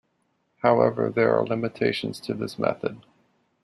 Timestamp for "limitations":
1.45-2.19